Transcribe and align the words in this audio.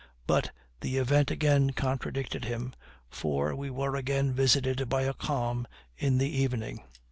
But 0.25 0.49
the 0.79 0.97
event 0.97 1.29
again 1.29 1.73
contradicted 1.73 2.45
him; 2.45 2.73
for 3.11 3.55
we 3.55 3.69
were 3.69 3.95
again 3.95 4.33
visited 4.33 4.89
by 4.89 5.03
a 5.03 5.13
calm 5.13 5.67
in 5.95 6.17
the 6.17 6.41
evening. 6.41 6.81